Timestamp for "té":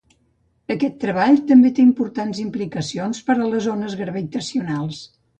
1.79-1.83